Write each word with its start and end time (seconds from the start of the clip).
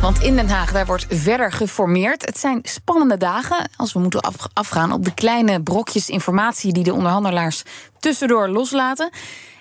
Want 0.00 0.22
in 0.22 0.36
Den 0.36 0.48
Haag 0.48 0.72
daar 0.72 0.86
wordt 0.86 1.06
verder 1.08 1.52
geformeerd. 1.52 2.26
Het 2.26 2.38
zijn 2.38 2.60
spannende 2.62 3.16
dagen 3.16 3.70
als 3.76 3.92
we 3.92 3.98
moeten 3.98 4.20
afgaan 4.52 4.92
op 4.92 5.04
de 5.04 5.14
kleine 5.14 5.62
brokjes 5.62 6.08
informatie 6.08 6.72
die 6.72 6.84
de 6.84 6.92
onderhandelaars 6.92 7.62
tussendoor 7.98 8.48
loslaten. 8.48 9.10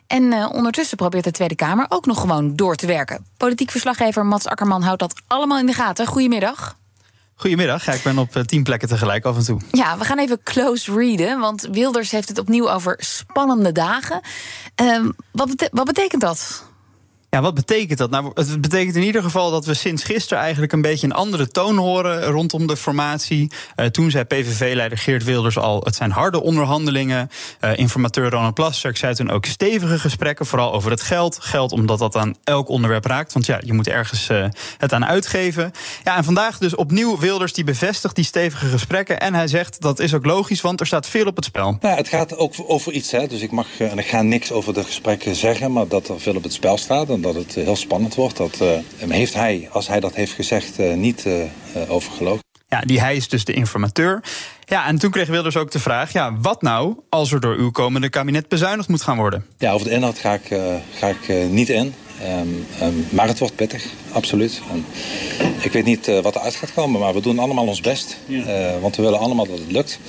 En 0.08 0.24
uh, 0.24 0.50
ondertussen 0.54 0.98
probeert 0.98 1.24
de 1.24 1.32
Tweede 1.32 1.56
Kamer 1.56 1.86
ook 1.90 2.06
nog 2.06 2.20
gewoon 2.20 2.56
door 2.56 2.76
te 2.76 2.88
werken. 2.88 3.26
Politiek 3.38 3.72
verslaggever 3.72 4.26
Mats 4.26 4.48
Akkerman 4.48 4.82
houdt 4.82 5.00
dat 5.00 5.22
allemaal 5.28 5.60
in 5.60 5.66
de 5.66 5.74
gaten. 5.74 6.08
Goedemiddag. 6.08 6.78
Goedemiddag, 7.36 7.86
ja, 7.86 7.94
ik 7.94 8.04
ben 8.04 8.18
op 8.18 8.36
eh, 8.36 8.44
tien 8.44 8.64
plekken 8.64 8.88
tegelijk 8.88 9.26
af 9.26 9.38
en 9.38 9.44
toe. 9.44 9.62
Ja, 9.72 9.98
we 9.98 10.06
gaan 10.06 10.20
even 10.20 10.44
close 10.44 10.94
readen, 10.94 11.40
want 11.40 11.68
Wilders 11.72 12.12
heeft 12.12 12.30
het 12.30 12.40
opnieuw 12.40 12.70
over 12.70 12.96
spannende 12.98 13.72
dagen. 13.72 14.22
Uh, 14.82 15.10
wat, 15.32 15.70
wat 15.72 15.86
betekent 15.86 16.22
dat? 16.22 16.66
Ja, 17.30 17.42
wat 17.42 17.54
betekent 17.54 17.98
dat? 17.98 18.10
Nou, 18.10 18.32
het 18.34 18.62
betekent 18.62 18.96
in 18.96 19.04
ieder 19.04 19.24
geval 19.24 19.52
dat 19.52 19.66
we 19.66 19.74
sinds 19.74 20.04
gisteren 20.04 20.44
eigenlijk 20.44 20.72
een 20.72 20.82
beetje 20.82 21.08
een 21.08 21.14
andere 21.14 21.48
toon 21.48 21.78
horen 21.78 22.24
rondom 22.24 22.68
de 22.68 22.78
formatie. 22.78 23.52
Uh, 23.76 23.86
toen 23.86 24.12
zei 24.12 24.24
PVV-leider 24.24 24.98
Geert 24.98 25.24
Wilders 25.24 25.58
al: 25.58 25.82
het 25.84 25.96
zijn 25.96 26.12
harde 26.12 26.42
onderhandelingen. 26.42 27.30
Uh, 27.62 27.78
informateur 27.78 28.30
Ronald 28.30 28.54
Plasterk 28.54 28.98
zei 28.98 29.14
toen 29.14 29.30
ook 29.30 29.46
stevige 29.46 30.00
gesprekken, 30.00 30.46
vooral 30.46 30.74
over 30.74 30.92
het 30.92 31.02
geld. 31.02 31.38
Geld 31.42 31.72
omdat 31.72 32.00
dat 32.00 32.16
aan 32.16 32.36
elk 32.44 32.70
onderwerp 32.70 33.06
raakt. 33.06 33.34
Want 33.34 33.46
ja, 33.46 33.60
je 33.64 33.74
moet 33.74 33.88
ergens 33.88 34.30
uh, 34.30 34.46
het 34.78 34.94
aan 34.94 35.06
uitgeven. 35.06 35.72
Ja, 36.04 36.18
en 36.18 36.24
vandaag 36.24 36.58
dus 36.58 36.76
opnieuw 36.76 37.18
Wilders 37.18 37.54
die 37.54 37.64
bevestigt 37.64 38.16
die 38.16 38.26
stevige 38.26 38.66
gesprekken. 38.66 39.20
En 39.20 39.34
hij 39.34 39.48
zegt 39.48 39.82
dat 39.82 40.00
is 40.00 40.14
ook 40.14 40.26
logisch, 40.26 40.62
want 40.62 40.80
er 40.80 40.88
staat 40.88 41.08
veel 41.08 41.26
op 41.26 41.36
het 41.36 41.46
spel. 41.46 41.78
Nou, 41.82 41.98
het 41.98 42.08
gaat 42.08 42.38
ook 42.38 42.54
over 42.68 42.92
iets, 42.92 43.12
hè. 43.12 43.28
Dus 43.28 43.42
ik 43.42 43.52
mag 43.52 43.68
en 43.80 43.98
ik 43.98 44.08
ga 44.08 44.22
niks 44.22 44.52
over 44.52 44.74
de 44.74 44.84
gesprekken 44.84 45.36
zeggen, 45.36 45.72
maar 45.72 45.88
dat 45.88 46.08
er 46.08 46.20
veel 46.20 46.36
op 46.36 46.44
het 46.44 46.54
spel 46.54 46.78
staat 46.78 47.10
dat 47.22 47.36
het 47.36 47.56
heel 47.56 47.76
spannend 47.76 48.16
wordt. 48.16 48.38
Dat 48.38 48.60
uh, 48.62 49.10
heeft 49.10 49.34
hij, 49.34 49.70
als 49.72 49.88
hij 49.88 50.00
dat 50.00 50.16
heeft 50.16 50.32
gezegd, 50.32 50.80
uh, 50.80 50.94
niet 50.94 51.26
uh, 51.26 51.44
overgelogen. 51.88 52.46
Ja, 52.68 52.82
die 52.82 53.00
hij 53.00 53.16
is 53.16 53.28
dus 53.28 53.46
de 53.46 53.54
informateur. 53.54 54.24
Ja, 54.66 54.88
en 54.88 55.00
toen 55.00 55.12
kreeg 55.12 55.28
Wilders 55.28 55.58
ook 55.58 55.72
de 55.72 55.80
vraag: 55.80 56.14
ja, 56.14 56.38
wat 56.42 56.62
nou 56.62 56.98
als 57.10 57.32
er 57.32 57.40
door 57.40 57.56
uw 57.56 57.72
komende 57.72 58.10
kabinet 58.10 58.48
bezuinigd 58.48 58.88
moet 58.90 59.02
gaan 59.02 59.18
worden? 59.18 59.46
Ja, 59.58 59.72
over 59.72 59.88
de 59.88 59.94
inhoud 59.94 60.18
ga 60.18 60.34
ik, 60.34 60.56
ga 60.98 61.08
ik 61.08 61.50
niet 61.50 61.70
in. 61.70 61.94
Um, 62.40 62.66
um, 62.82 63.06
maar 63.10 63.28
het 63.28 63.40
wordt 63.40 63.56
pittig, 63.56 63.86
absoluut. 64.12 64.62
En 64.72 64.86
ik 65.62 65.72
weet 65.72 65.86
niet 65.86 66.22
wat 66.22 66.36
eruit 66.36 66.56
gaat 66.56 66.74
komen, 66.74 67.00
maar 67.00 67.14
we 67.14 67.22
doen 67.22 67.40
allemaal 67.40 67.68
ons 67.68 67.82
best. 67.82 68.18
Ja. 68.26 68.80
want 68.80 68.96
we 68.96 69.02
willen 69.02 69.20
allemaal 69.20 69.48
dat 69.48 69.60
het 69.60 69.72
lukt. 69.72 70.00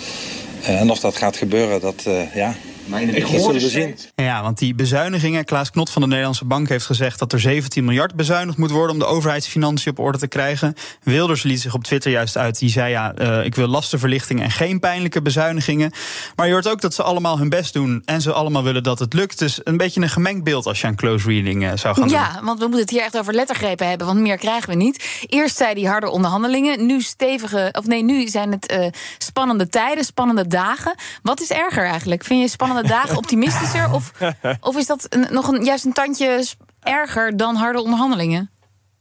en 0.62 0.90
of 0.90 1.00
dat 1.00 1.16
gaat 1.16 1.36
gebeuren, 1.36 1.80
dat, 1.80 2.06
ja, 2.34 2.54
ik 2.96 3.22
hoorde 3.22 3.60
zien. 3.60 3.96
Ja, 4.14 4.42
want 4.42 4.58
die 4.58 4.74
bezuinigingen. 4.74 5.44
Klaas 5.44 5.70
Knot 5.70 5.90
van 5.90 6.02
de 6.02 6.08
Nederlandse 6.08 6.44
Bank 6.44 6.68
heeft 6.68 6.86
gezegd 6.86 7.18
dat 7.18 7.32
er 7.32 7.40
17 7.40 7.84
miljard 7.84 8.14
bezuinigd 8.14 8.58
moet 8.58 8.70
worden 8.70 8.92
om 8.92 8.98
de 8.98 9.06
overheidsfinanciën 9.06 9.92
op 9.92 9.98
orde 9.98 10.18
te 10.18 10.28
krijgen. 10.28 10.74
Wilders 11.02 11.42
liet 11.42 11.60
zich 11.60 11.74
op 11.74 11.84
Twitter 11.84 12.10
juist 12.10 12.36
uit. 12.36 12.58
Die 12.58 12.70
zei 12.70 12.90
ja, 12.90 13.14
uh, 13.18 13.44
ik 13.44 13.54
wil 13.54 13.66
lastenverlichting 13.66 14.42
en 14.42 14.50
geen 14.50 14.80
pijnlijke 14.80 15.22
bezuinigingen. 15.22 15.92
Maar 16.36 16.46
je 16.46 16.52
hoort 16.52 16.68
ook 16.68 16.80
dat 16.80 16.94
ze 16.94 17.02
allemaal 17.02 17.38
hun 17.38 17.48
best 17.48 17.72
doen 17.72 18.02
en 18.04 18.20
ze 18.20 18.32
allemaal 18.32 18.62
willen 18.62 18.82
dat 18.82 18.98
het 18.98 19.12
lukt. 19.12 19.38
Dus 19.38 19.60
een 19.64 19.76
beetje 19.76 20.00
een 20.00 20.08
gemengd 20.08 20.44
beeld 20.44 20.66
als 20.66 20.80
je 20.80 20.86
aan 20.86 20.96
close 20.96 21.28
reading 21.28 21.62
uh, 21.62 21.70
zou 21.74 21.94
gaan 21.94 22.08
ja, 22.08 22.40
want 22.42 22.58
we 22.58 22.64
moeten 22.64 22.80
het 22.80 22.90
hier 22.90 23.02
echt 23.02 23.18
over 23.18 23.34
lettergrepen 23.34 23.88
hebben, 23.88 24.06
want 24.06 24.18
meer 24.18 24.36
krijgen 24.36 24.68
we 24.68 24.74
niet. 24.74 25.24
Eerst 25.26 25.56
zei 25.56 25.74
die 25.74 25.88
harde 25.88 26.10
onderhandelingen, 26.10 26.86
nu 26.86 27.00
stevige, 27.00 27.68
of 27.72 27.86
nee, 27.86 28.02
nu 28.02 28.28
zijn 28.28 28.52
het 28.52 28.72
uh, 28.72 28.86
spannende 29.18 29.68
tijden, 29.68 30.04
spannende 30.04 30.46
dagen. 30.46 30.94
Wat 31.22 31.40
is 31.40 31.50
erger 31.50 31.86
eigenlijk? 31.86 32.24
Vind 32.24 32.40
je 32.40 32.48
spannende 32.48 32.77
dagen 32.82 33.16
optimistischer? 33.16 33.92
Of, 33.92 34.12
of 34.60 34.76
is 34.76 34.86
dat 34.86 35.06
een, 35.08 35.26
nog 35.30 35.48
een, 35.48 35.64
juist 35.64 35.84
een 35.84 35.92
tandje 35.92 36.46
erger 36.82 37.36
dan 37.36 37.54
harde 37.54 37.82
onderhandelingen? 37.82 38.50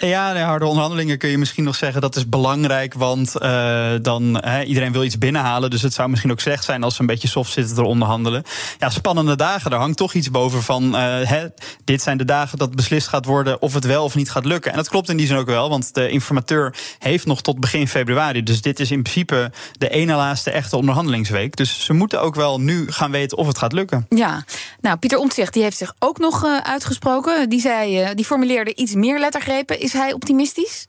Ja, 0.06 0.34
de 0.34 0.40
harde 0.40 0.66
onderhandelingen 0.66 1.18
kun 1.18 1.30
je 1.30 1.38
misschien 1.38 1.64
nog 1.64 1.76
zeggen 1.76 2.02
dat 2.02 2.16
is 2.16 2.30
belangrijk, 2.30 2.94
want 2.94 3.34
uh, 3.40 3.92
dan 4.02 4.44
iedereen 4.66 4.92
wil 4.92 5.04
iets 5.04 5.18
binnenhalen, 5.18 5.70
dus 5.70 5.82
het 5.82 5.94
zou 5.94 6.10
misschien 6.10 6.32
ook 6.32 6.40
slecht 6.40 6.64
zijn 6.64 6.84
als 6.84 6.96
ze 6.96 7.02
een 7.02 7.08
beetje 7.08 7.28
soft 7.28 7.52
zitten 7.52 7.76
te 7.76 7.84
onderhandelen. 7.84 8.44
Ja, 8.80 8.90
spannende 8.90 9.36
dagen, 9.36 9.72
daar 9.72 9.80
hangt 9.80 9.98
toch 9.98 10.14
iets 10.14 10.32
boven 10.32 10.64
van, 10.64 10.94
he, 10.94 11.48
dit 11.84 12.02
zijn 12.02 12.18
de 12.18 12.26
dagen 12.26 12.58
dat 12.58 12.76
beslist 12.76 13.08
gaat 13.08 13.26
worden 13.26 13.62
of 13.62 13.74
het 13.74 13.86
wel 13.86 14.04
of 14.04 14.16
niet 14.16 14.32
gaat 14.32 14.46
lukken. 14.46 14.72
En 14.72 14.78
dat 14.78 14.90
klopt 14.90 15.10
in 15.10 15.18
die 15.18 15.28
zin 15.28 15.38
ook 15.38 15.46
wel, 15.46 15.70
want 15.70 15.94
de 15.94 16.10
informateur 16.10 16.76
heeft 17.00 17.26
nog 17.26 17.42
tot 17.42 17.60
begin 17.60 17.88
februari, 17.88 18.44
dus 18.44 18.62
dit 18.62 18.80
is 18.80 18.92
in 18.92 19.02
principe 19.02 19.52
de 19.78 19.90
ene 19.90 20.16
laatste 20.16 20.52
echte 20.52 20.78
onderhandelingsweek. 20.78 21.56
Dus 21.56 21.86
ze 21.86 21.94
moeten 21.94 22.22
ook 22.22 22.36
wel 22.36 22.60
nu 22.60 22.92
gaan 22.92 23.12
weten 23.12 23.38
of 23.38 23.48
het 23.48 23.58
gaat 23.58 23.74
lukken. 23.74 24.06
Ja, 24.10 24.44
nou 24.82 24.98
Pieter 24.98 25.20
Omtzigt 25.20 25.54
die 25.54 25.64
heeft 25.64 25.78
zich 25.78 25.94
ook 26.00 26.18
nog 26.18 26.46
uh, 26.46 26.58
uitgesproken. 26.58 27.50
Die 27.50 27.62
zei, 27.62 28.14
die 28.14 28.26
formuleerde 28.26 28.76
iets 28.76 28.94
meer 28.94 29.20
lettergrepen. 29.20 29.86
Is 29.88 29.94
hij 29.94 30.14
optimistisch? 30.14 30.88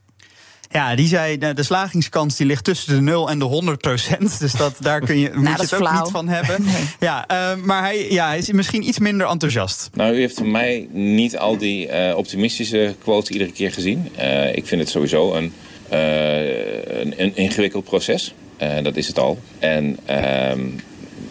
Ja, 0.70 0.94
die 0.94 1.06
zei, 1.06 1.36
nou, 1.36 1.54
de 1.54 1.62
slagingskans 1.62 2.36
die 2.36 2.46
ligt 2.46 2.64
tussen 2.64 2.94
de 2.94 3.00
0 3.00 3.30
en 3.30 3.38
de 3.38 3.44
100 3.44 3.80
procent. 3.80 4.38
Dus 4.38 4.52
dat, 4.52 4.76
daar 4.80 5.00
kun 5.00 5.18
je, 5.18 5.28
nou, 5.30 5.38
moet 5.40 5.56
je 5.56 5.62
het 5.62 5.74
ook 5.74 5.92
niet 5.92 6.10
van 6.10 6.28
hebben. 6.28 6.64
Ja, 7.00 7.28
uh, 7.30 7.64
maar 7.64 7.82
hij, 7.82 8.10
ja, 8.10 8.26
hij 8.26 8.38
is 8.38 8.52
misschien 8.52 8.88
iets 8.88 8.98
minder 8.98 9.26
enthousiast. 9.26 9.90
Nou, 9.94 10.14
u 10.14 10.18
heeft 10.18 10.36
van 10.36 10.50
mij 10.50 10.88
niet 10.92 11.38
al 11.38 11.56
die 11.56 11.88
uh, 11.88 12.16
optimistische 12.16 12.94
quotes 13.02 13.28
iedere 13.28 13.52
keer 13.52 13.72
gezien. 13.72 14.12
Uh, 14.18 14.56
ik 14.56 14.66
vind 14.66 14.80
het 14.80 14.90
sowieso 14.90 15.34
een, 15.34 15.52
een, 15.88 17.14
een, 17.22 17.36
ingewikkeld 17.36 17.84
proces. 17.84 18.34
dat 18.82 18.96
is 18.96 19.06
het 19.06 19.18
al. 19.18 19.38
En 19.58 19.98
ehm, 20.04 20.60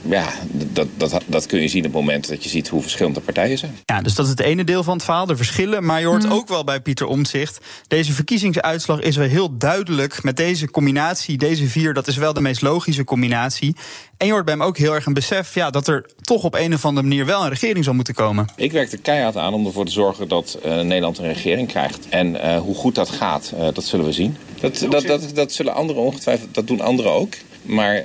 ja, 0.10 0.34
dat, 0.74 0.88
dat, 0.98 1.22
dat 1.26 1.46
kun 1.46 1.62
je 1.62 1.68
zien 1.68 1.86
op 1.86 1.94
het 1.94 2.02
moment 2.02 2.28
dat 2.28 2.44
je 2.44 2.50
ziet 2.50 2.68
hoe 2.68 2.82
verschillende 2.82 3.20
partijen 3.20 3.58
zijn. 3.58 3.78
Ja, 3.86 4.02
dus 4.02 4.16
dat 4.16 4.26
is 4.26 4.32
het 4.32 4.40
ene 4.40 4.64
deel 4.64 4.84
van 4.84 4.94
het 4.94 5.04
verhaal, 5.04 5.26
de 5.26 5.36
verschillen. 5.36 5.86
Maar 5.86 6.00
je 6.00 6.06
hoort 6.06 6.26
mm. 6.26 6.32
ook 6.32 6.48
wel 6.48 6.64
bij 6.64 6.82
Pieter 6.82 7.08
Omtzigt. 7.08 7.58
Deze 7.88 8.14
verkiezingsuitslag 8.14 9.00
is 9.00 9.16
wel 9.16 9.28
heel 9.28 9.58
duidelijk. 9.58 10.24
Met 10.24 10.38
deze 10.38 10.72
combinatie, 10.72 11.38
deze 11.38 11.68
vier, 11.68 11.94
dat 11.94 12.08
is 12.08 12.18
wel 12.18 12.34
de 12.34 12.42
meest 12.42 12.62
logische 12.62 13.04
combinatie. 13.04 13.76
En 14.18 14.28
je 14.28 14.32
hoort 14.32 14.46
bij 14.46 14.54
hem 14.54 14.64
ook 14.64 14.78
heel 14.78 14.94
erg 14.94 15.06
een 15.06 15.14
besef 15.14 15.54
ja, 15.54 15.70
dat 15.70 15.88
er 15.88 16.06
toch 16.22 16.44
op 16.44 16.54
een 16.54 16.74
of 16.74 16.86
andere 16.86 17.08
manier 17.08 17.26
wel 17.26 17.44
een 17.44 17.50
regering 17.50 17.84
zal 17.84 17.94
moeten 17.94 18.14
komen. 18.14 18.48
Ik 18.56 18.72
werk 18.72 18.92
er 18.92 19.00
keihard 19.00 19.38
aan 19.38 19.54
om 19.54 19.66
ervoor 19.66 19.86
te 19.86 19.92
zorgen 19.92 20.28
dat 20.28 20.58
uh, 20.66 20.82
Nederland 20.82 21.18
een 21.18 21.34
regering 21.34 21.68
krijgt. 21.68 22.10
En 22.10 22.36
uh, 22.36 22.60
hoe 22.60 22.76
goed 22.76 22.96
dat 22.96 23.10
gaat, 23.10 23.52
uh, 23.54 23.68
dat 23.74 23.84
zullen 23.84 24.06
we 24.06 24.12
zien. 24.12 24.38
Dat, 24.60 24.86
dat, 24.90 25.06
dat, 25.06 25.32
dat 25.34 25.52
zullen 25.52 25.74
anderen 25.74 26.02
ongetwijfeld, 26.02 26.54
dat 26.54 26.68
doen 26.68 26.82
anderen 26.82 27.12
ook. 27.12 27.34
Maar 27.68 27.96
uh, 27.96 28.04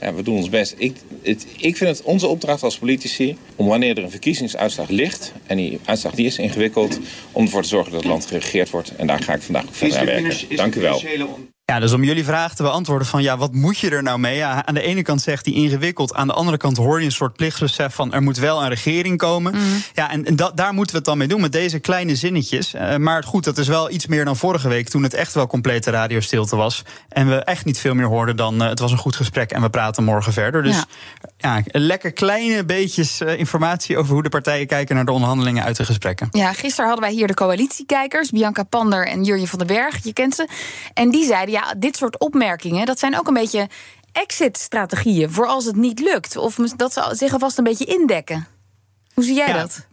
ja, 0.00 0.14
we 0.14 0.22
doen 0.22 0.36
ons 0.36 0.48
best. 0.48 0.74
Ik, 0.78 0.96
het, 1.22 1.46
ik 1.56 1.76
vind 1.76 1.96
het 1.96 2.02
onze 2.02 2.26
opdracht 2.26 2.62
als 2.62 2.78
politici 2.78 3.36
om 3.56 3.66
wanneer 3.66 3.96
er 3.96 4.02
een 4.02 4.10
verkiezingsuitslag 4.10 4.88
ligt... 4.88 5.32
en 5.46 5.56
die 5.56 5.80
uitslag 5.84 6.14
die 6.14 6.26
is 6.26 6.38
ingewikkeld, 6.38 6.98
om 7.32 7.44
ervoor 7.44 7.62
te 7.62 7.68
zorgen 7.68 7.92
dat 7.92 8.00
het 8.00 8.10
land 8.10 8.26
geregeerd 8.26 8.70
wordt. 8.70 8.96
En 8.96 9.06
daar 9.06 9.22
ga 9.22 9.34
ik 9.34 9.42
vandaag 9.42 9.64
ook 9.66 9.74
verder 9.74 9.98
aan 9.98 10.04
werken. 10.04 10.56
Dank 10.56 10.74
u 10.74 10.80
wel. 10.80 11.02
Ja, 11.72 11.80
dus 11.80 11.92
om 11.92 12.04
jullie 12.04 12.24
vraag 12.24 12.54
te 12.54 12.62
beantwoorden 12.62 13.06
van 13.06 13.22
ja, 13.22 13.36
wat 13.36 13.52
moet 13.52 13.78
je 13.78 13.90
er 13.90 14.02
nou 14.02 14.18
mee? 14.18 14.36
Ja, 14.36 14.66
aan 14.66 14.74
de 14.74 14.82
ene 14.82 15.02
kant 15.02 15.22
zegt 15.22 15.46
hij 15.46 15.54
ingewikkeld, 15.54 16.14
aan 16.14 16.26
de 16.26 16.32
andere 16.32 16.56
kant 16.56 16.76
hoor 16.76 16.98
je 16.98 17.04
een 17.04 17.12
soort 17.12 17.36
plichtsbesef 17.36 17.94
van 17.94 18.12
er 18.12 18.22
moet 18.22 18.36
wel 18.36 18.62
een 18.62 18.68
regering 18.68 19.18
komen. 19.18 19.54
Mm. 19.54 19.82
Ja, 19.94 20.10
en, 20.10 20.24
en 20.24 20.36
daar 20.54 20.72
moeten 20.72 20.92
we 20.92 20.98
het 20.98 21.04
dan 21.06 21.18
mee 21.18 21.28
doen 21.28 21.40
met 21.40 21.52
deze 21.52 21.78
kleine 21.78 22.16
zinnetjes. 22.16 22.74
Uh, 22.74 22.96
maar 22.96 23.24
goed, 23.24 23.44
dat 23.44 23.58
is 23.58 23.68
wel 23.68 23.90
iets 23.90 24.06
meer 24.06 24.24
dan 24.24 24.36
vorige 24.36 24.68
week 24.68 24.88
toen 24.88 25.02
het 25.02 25.14
echt 25.14 25.34
wel 25.34 25.46
complete 25.46 25.90
radiostilte 25.90 26.56
was. 26.56 26.82
En 27.08 27.28
we 27.28 27.34
echt 27.34 27.64
niet 27.64 27.78
veel 27.78 27.94
meer 27.94 28.06
hoorden 28.06 28.36
dan 28.36 28.62
uh, 28.62 28.68
het 28.68 28.78
was 28.78 28.92
een 28.92 28.98
goed 28.98 29.16
gesprek 29.16 29.50
en 29.50 29.62
we 29.62 29.70
praten 29.70 30.04
morgen 30.04 30.32
verder. 30.32 30.62
Dus 30.62 30.84
ja, 31.36 31.62
lekker 31.66 32.12
kleine 32.12 32.64
beetjes 32.64 33.20
uh, 33.20 33.38
informatie 33.38 33.98
over 33.98 34.12
hoe 34.12 34.22
de 34.22 34.28
partijen 34.28 34.66
kijken 34.66 34.94
naar 34.94 35.04
de 35.04 35.12
onderhandelingen 35.12 35.64
uit 35.64 35.76
de 35.76 35.84
gesprekken. 35.84 36.28
Ja, 36.30 36.52
gisteren 36.52 36.86
hadden 36.86 37.04
wij 37.04 37.14
hier 37.14 37.26
de 37.26 37.34
coalitiekijkers, 37.34 38.30
Bianca 38.30 38.62
Pander 38.62 39.06
en 39.06 39.24
Jurje 39.24 39.46
van 39.46 39.58
den 39.58 39.66
Berg, 39.68 40.04
je 40.04 40.12
kent 40.12 40.34
ze. 40.34 40.48
En 40.94 41.10
die 41.10 41.26
zeiden 41.26 41.54
ja, 41.54 41.74
dit 41.78 41.96
soort 41.96 42.18
opmerkingen, 42.18 42.86
dat 42.86 42.98
zijn 42.98 43.18
ook 43.18 43.26
een 43.26 43.34
beetje 43.34 43.68
exit-strategieën 44.12 45.30
voor 45.30 45.46
als 45.46 45.64
het 45.64 45.76
niet 45.76 46.00
lukt. 46.00 46.36
Of 46.36 46.54
dat 46.54 46.92
ze 46.92 47.08
zich 47.12 47.32
alvast 47.32 47.58
een 47.58 47.64
beetje 47.64 47.84
indekken. 47.84 48.46
Hoe 49.14 49.24
zie 49.24 49.34
jij 49.34 49.52
dat? 49.52 49.86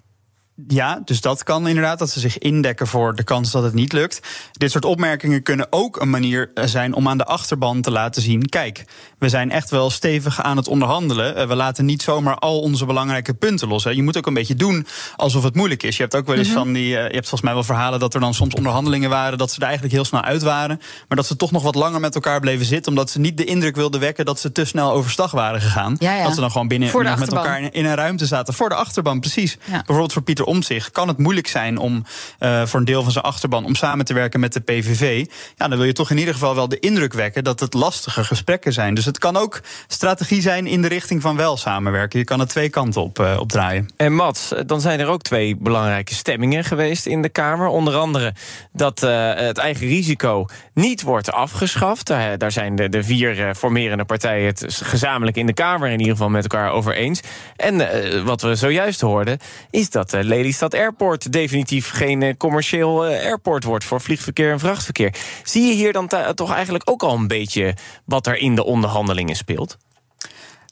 Ja, 0.68 1.01
dus 1.06 1.22
dat 1.22 1.44
kan 1.44 1.68
inderdaad, 1.68 2.00
dat 2.00 2.10
ze 2.10 2.19
zich 2.19 2.38
indekken 2.38 2.88
voor 2.88 3.16
de 3.16 3.24
kans 3.24 3.51
dat 3.51 3.63
het 3.63 3.74
niet 3.74 3.94
lukt. 3.94 4.19
Dit 4.51 4.72
soort 4.72 4.86
opmerkingen 4.86 5.44
kunnen 5.44 5.68
ook 5.69 6.01
een 6.01 6.10
manier 6.10 6.51
zijn 6.54 6.94
om 6.94 7.07
aan 7.07 7.18
de 7.18 7.25
achterban 7.25 7.81
te 7.81 7.92
laten 7.92 8.22
zien: 8.22 8.50
kijk, 8.50 8.84
we 9.23 9.29
zijn 9.29 9.51
echt 9.51 9.69
wel 9.69 9.89
stevig 9.89 10.41
aan 10.41 10.57
het 10.57 10.67
onderhandelen. 10.67 11.47
we 11.47 11.55
laten 11.55 11.85
niet 11.85 12.01
zomaar 12.01 12.35
al 12.35 12.59
onze 12.59 12.85
belangrijke 12.85 13.33
punten 13.33 13.67
los. 13.67 13.83
Hè. 13.83 13.89
Je 13.89 14.03
moet 14.03 14.17
ook 14.17 14.27
een 14.27 14.33
beetje 14.33 14.55
doen 14.55 14.87
alsof 15.15 15.43
het 15.43 15.55
moeilijk 15.55 15.83
is. 15.83 15.95
Je 15.95 16.01
hebt 16.01 16.15
ook 16.15 16.25
wel 16.25 16.35
eens 16.35 16.47
mhm. 16.47 16.57
van 16.57 16.73
die. 16.73 16.87
je 16.87 16.95
hebt 16.95 17.13
volgens 17.17 17.41
mij 17.41 17.53
wel 17.53 17.63
verhalen 17.63 17.99
dat 17.99 18.13
er 18.13 18.19
dan 18.19 18.33
soms 18.33 18.53
onderhandelingen 18.53 19.09
waren. 19.09 19.37
dat 19.37 19.51
ze 19.51 19.57
er 19.57 19.63
eigenlijk 19.63 19.93
heel 19.93 20.05
snel 20.05 20.21
uit 20.21 20.41
waren. 20.41 20.81
maar 21.07 21.17
dat 21.17 21.25
ze 21.25 21.35
toch 21.35 21.51
nog 21.51 21.63
wat 21.63 21.75
langer 21.75 21.99
met 21.99 22.15
elkaar 22.15 22.39
bleven 22.39 22.65
zitten. 22.65 22.91
omdat 22.91 23.09
ze 23.09 23.19
niet 23.19 23.37
de 23.37 23.45
indruk 23.45 23.75
wilden 23.75 23.99
wekken 23.99 24.25
dat 24.25 24.39
ze 24.39 24.51
te 24.51 24.65
snel 24.65 24.91
overstag 24.91 25.31
waren 25.31 25.61
gegaan. 25.61 25.95
Dat 26.23 26.33
ze 26.33 26.39
dan 26.39 26.51
gewoon 26.51 26.67
binnen 26.67 26.91
met 27.19 27.33
elkaar 27.33 27.73
in 27.73 27.85
een 27.85 27.95
ruimte 27.95 28.25
zaten. 28.25 28.53
Voor 28.53 28.69
de 28.69 28.75
achterban, 28.75 29.19
precies. 29.19 29.57
Bijvoorbeeld 29.69 30.13
voor 30.13 30.21
Pieter 30.21 30.45
Omtzigt 30.45 30.91
kan 30.91 31.07
het 31.07 31.17
moeilijk 31.17 31.47
zijn 31.47 31.77
om 31.77 32.05
uh, 32.39 32.65
voor 32.65 32.79
een 32.79 32.85
deel 32.85 33.03
van 33.03 33.11
zijn 33.11 33.23
achterban 33.23 33.65
om 33.65 33.75
samen 33.75 34.05
te 34.05 34.13
werken 34.13 34.39
met 34.39 34.53
de 34.53 34.59
PVV. 34.59 35.25
Ja, 35.55 35.67
dan 35.67 35.77
wil 35.77 35.87
je 35.87 35.93
toch 35.93 36.09
in 36.09 36.17
ieder 36.17 36.33
geval 36.33 36.55
wel 36.55 36.67
de 36.67 36.79
indruk 36.79 37.13
wekken 37.13 37.43
dat 37.43 37.59
het 37.59 37.73
lastige 37.73 38.23
gesprekken 38.23 38.73
zijn. 38.73 38.93
Dus 38.93 39.05
het 39.05 39.12
kan 39.18 39.38
ook 39.38 39.62
strategie 39.88 40.42
zijn 40.42 40.68
in 40.68 40.81
de 40.81 40.88
richting 40.88 41.21
van 41.21 41.36
wel 41.36 41.57
samenwerken. 41.57 42.19
Je 42.19 42.25
kan 42.25 42.39
het 42.39 42.50
twee 42.50 42.69
kanten 42.69 43.01
op, 43.01 43.19
uh, 43.19 43.38
opdraaien. 43.39 43.89
En 43.98 44.13
Mats, 44.13 44.54
dan 44.65 44.81
zijn 44.81 45.00
er 45.00 45.07
ook 45.07 45.21
twee 45.21 45.56
belangrijke 45.56 46.13
stemmingen 46.13 46.63
geweest 46.63 47.06
in 47.06 47.21
de 47.21 47.30
Kamer. 47.30 47.68
Onder 47.68 47.95
andere 47.95 48.33
dat 48.71 49.04
uh, 49.04 49.33
het 49.33 49.57
eigen 49.57 49.88
risico 49.88 50.45
niet 50.74 51.01
wordt 51.01 51.31
afgeschaft. 51.31 52.07
daar 52.38 52.51
zijn 52.51 52.75
de, 52.75 52.89
de 52.89 53.04
vier 53.04 53.56
formerende 53.56 54.06
partijen 54.06 54.45
het 54.45 54.65
gezamenlijk 54.83 55.38
in 55.38 55.45
de 55.45 55.54
Kamer 55.54 55.89
in 55.89 56.00
ieder 56.00 56.13
geval 56.13 56.30
met 56.30 56.44
elkaar 56.44 56.71
over 56.71 56.95
eens. 56.95 57.21
En 57.56 57.88
wat 58.25 58.42
we 58.42 58.56
zojuist 58.56 59.01
hoorden, 59.01 59.38
is 59.69 59.89
dat 59.89 60.12
Lelystad 60.12 60.74
Airport 60.74 61.31
definitief 61.31 61.89
geen 61.89 62.38
commercieel 62.38 63.04
airport 63.04 63.63
wordt 63.63 63.86
voor 63.86 64.01
vliegverkeer 64.01 64.51
en 64.51 64.59
vrachtverkeer. 64.59 65.13
Zie 65.44 65.68
je 65.68 65.74
hier 65.74 65.94
dan 65.94 66.09
toch 66.36 66.54
eigenlijk 66.54 66.89
ook 66.89 67.04
al 67.04 67.16
een 67.16 67.27
beetje 67.27 67.75
wat 68.06 68.27
er 68.27 68.38
in 68.38 68.56
de 68.56 68.63
onderhandelingen 68.63 69.02
speelt? 69.35 69.77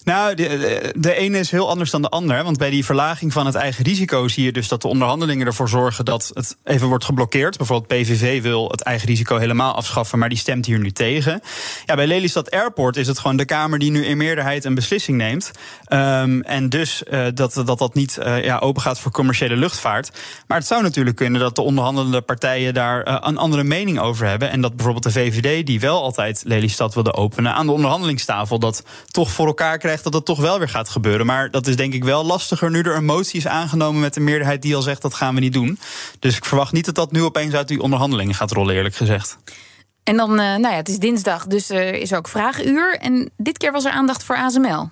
Nou, 0.04 0.36
de, 0.36 1.14
ene 1.16 1.40
is 1.40 1.52
heel 1.52 1.70
anders 1.70 1.90
dan 1.90 2.02
de 2.02 2.10
ander. 2.10 2.44
Want 2.44 2.58
bij 2.58 2.70
die 2.70 2.86
verlaging 2.86 3.34
van 3.34 3.46
het 3.46 3.56
eigen 3.56 3.84
risico 3.84 4.28
zie 4.28 4.44
je 4.44 4.52
dus 4.52 4.68
dat 4.68 4.82
de 4.82 4.88
onderhandelingen 4.88 5.48
ervoor 5.48 5.70
zorgen 5.70 6.06
dat 6.06 6.32
het 6.34 6.58
even 6.64 6.88
wordt 6.88 7.06
geblokkeerd. 7.06 7.58
Bijvoorbeeld 7.58 8.02
PVV 8.02 8.42
wil 8.42 8.70
het 8.70 8.82
eigen 8.82 9.08
risico 9.08 9.38
helemaal 9.38 9.76
afschaffen, 9.76 10.20
maar 10.20 10.30
die 10.30 10.38
stemt 10.38 10.66
hier 10.66 10.80
nu 10.80 10.92
tegen. 10.92 11.42
Ja, 11.86 11.96
bij 11.96 12.08
Lelystad 12.08 12.52
Airport 12.52 12.98
is 12.98 13.08
het 13.08 13.20
gewoon 13.20 13.38
de 13.38 13.46
Kamer 13.46 13.80
die 13.80 13.92
nu 13.92 14.06
in 14.06 14.18
meerderheid 14.18 14.66
een 14.66 14.76
beslissing 14.76 15.18
neemt. 15.18 15.52
Um, 15.90 16.42
en 16.42 16.70
dus 16.70 17.04
uh, 17.12 17.26
dat, 17.34 17.62
dat 17.66 17.80
dat 17.80 17.94
niet 17.94 18.18
uh, 18.20 18.44
ja, 18.44 18.58
open 18.58 18.82
gaat 18.82 19.00
voor 19.00 19.12
commerciële 19.12 19.56
luchtvaart. 19.56 20.12
Maar 20.48 20.58
het 20.58 20.68
zou 20.68 20.82
natuurlijk 20.82 21.16
kunnen 21.16 21.42
dat 21.42 21.56
de 21.56 21.62
onderhandelende 21.62 22.22
partijen 22.22 22.74
daar 22.74 23.08
uh, 23.08 23.18
een 23.20 23.38
andere 23.38 23.64
mening 23.64 24.00
over 24.00 24.28
hebben. 24.28 24.50
En 24.50 24.62
dat 24.62 24.76
bijvoorbeeld 24.76 25.04
de 25.04 25.12
VVD, 25.12 25.66
die 25.66 25.80
wel 25.80 26.02
altijd 26.02 26.42
Lelystad 26.46 26.94
wilde 26.94 27.14
openen, 27.14 27.54
aan 27.54 27.66
de 27.66 27.72
onderhandelingstafel 27.72 28.60
dat 28.60 28.84
toch 29.08 29.32
voor 29.32 29.48
elkaar 29.48 29.78
krijgt 29.78 29.90
dat 30.00 30.14
het 30.14 30.26
toch 30.26 30.40
wel 30.40 30.60
weer 30.60 30.70
gaat 30.70 30.90
gebeuren. 30.90 31.26
Maar 31.26 31.52
dat 31.52 31.68
is 31.68 31.76
denk 31.76 31.94
ik 31.94 32.04
wel 32.04 32.26
lastiger 32.26 32.72
nu 32.72 32.82
er 32.82 32.96
een 32.96 33.06
motie 33.06 33.40
is 33.40 33.48
aangenomen 33.48 34.02
met 34.02 34.14
de 34.14 34.20
meerderheid 34.20 34.62
die 34.62 34.76
al 34.76 34.82
zegt 34.82 35.02
dat 35.02 35.14
gaan 35.14 35.34
we 35.36 35.40
niet 35.40 35.54
doen. 35.54 35.80
Dus 36.20 36.38
ik 36.38 36.46
verwacht 36.46 36.72
niet 36.72 36.86
dat 36.86 36.96
dat 36.96 37.12
nu 37.12 37.22
opeens 37.22 37.54
uit 37.54 37.68
die 37.68 37.82
onderhandelingen 37.82 38.36
gaat 38.36 38.52
rollen, 38.52 38.76
eerlijk 38.76 38.96
gezegd. 38.96 39.38
En 40.04 40.18
dan, 40.18 40.30
uh, 40.30 40.38
nou 40.38 40.62
ja, 40.62 40.76
het 40.76 40.90
is 40.90 41.00
dinsdag, 41.00 41.48
dus 41.48 41.70
er 41.70 41.94
is 41.94 42.14
ook 42.14 42.28
vraaguur. 42.28 42.98
En 42.98 43.32
dit 43.38 43.58
keer 43.58 43.72
was 43.72 43.86
er 43.86 43.92
aandacht 43.92 44.24
voor 44.24 44.36
ASML. 44.36 44.90